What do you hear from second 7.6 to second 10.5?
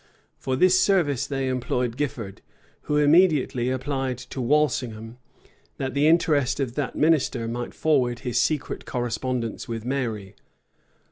forward his secret correspondence with Mary.